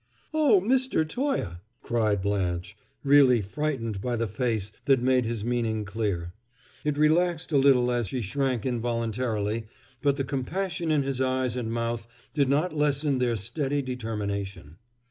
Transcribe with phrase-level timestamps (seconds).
[0.33, 1.07] "Oh, Mr.
[1.07, 6.33] Toye!" cried Blanche, really frightened by the face that made his meaning clear.
[6.83, 9.67] It relaxed a little as she shrank involuntarily,
[10.01, 14.77] but the compassion in his eyes and mouth did not lessen their steady determination.